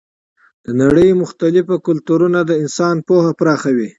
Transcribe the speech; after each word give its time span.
د 0.65 0.67
نړۍ 0.81 1.09
مختلف 1.21 1.67
کلتورونه 1.87 2.39
د 2.45 2.51
انسان 2.63 2.95
پوهه 3.07 3.31
پراخوي. 3.39 3.89